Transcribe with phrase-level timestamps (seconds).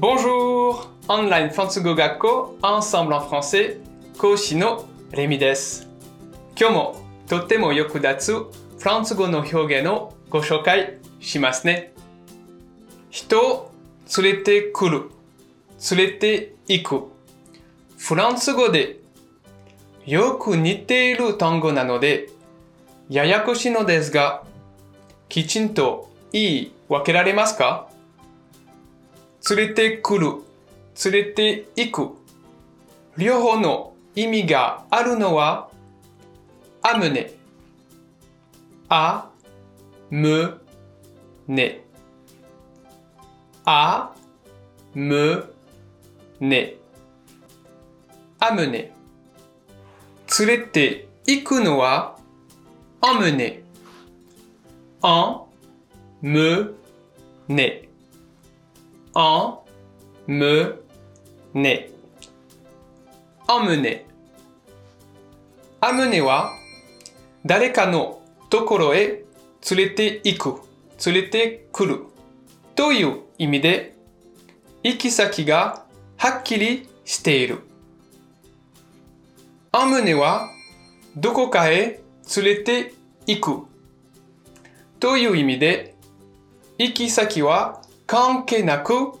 [0.00, 0.86] Bonjour!
[1.08, 3.80] オンラインフランス語学校 Ensemble en français
[4.16, 5.88] 講師のレミです。
[6.56, 8.32] 今日もとっても役立つ
[8.78, 11.92] フランス語の表現をご紹介しますね。
[13.10, 13.72] 人を
[14.22, 15.10] 連れてくる、
[15.90, 17.04] 連れて行く。
[17.98, 19.00] フランス語で
[20.06, 22.28] よく似ている単語なので
[23.10, 24.44] ややこしいのですが、
[25.28, 27.88] きちんと言い分けられますか
[29.50, 30.26] 連れてくる、
[31.04, 32.16] 連れて行く。
[33.16, 35.70] 両方の意味があるのは、
[36.82, 37.32] アムネ。
[38.88, 39.30] あ、
[40.10, 40.60] む、
[41.46, 41.84] ね。
[43.64, 44.14] あ、
[44.94, 45.52] む、
[46.40, 46.74] ね。
[48.38, 48.92] アムネ。
[50.38, 52.18] 連れて行くのは、
[53.00, 53.62] アムネ。
[55.02, 55.42] あ、
[56.22, 56.74] む、
[57.48, 57.87] ね。
[59.20, 59.58] En,
[60.28, 60.78] me,
[61.52, 61.90] ne.
[63.48, 64.04] emmener.
[65.80, 66.52] amener は
[67.44, 69.24] 誰かのところへ
[69.70, 70.60] 連れて行く、
[71.04, 72.04] 連れてくる
[72.76, 73.96] という意味で
[74.84, 75.84] 行き先が
[76.16, 77.62] はっきりしている。
[79.72, 80.48] emmener は
[81.16, 82.00] どこかへ
[82.36, 82.94] 連れて
[83.26, 83.66] 行く
[85.00, 85.96] という意味で
[86.78, 89.12] 行き先は関係なく、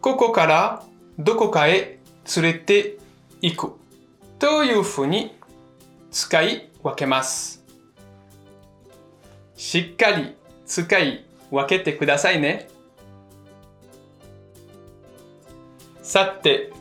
[0.00, 0.82] ここから
[1.20, 2.00] どこかへ
[2.34, 2.98] 連れて
[3.40, 3.72] 行く
[4.40, 5.36] というふうに
[6.10, 7.64] 使い分けます。
[9.56, 10.34] しっかり
[10.66, 12.68] 使い分けてくださいね。
[16.02, 16.72] さて、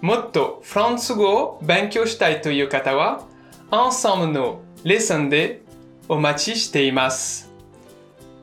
[0.00, 3.24] もっとフランス語を勉強したいという方は、
[3.70, 5.62] Ensemble のレッスンで
[6.08, 7.48] お待ちしています。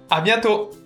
[0.07, 0.84] ありがとう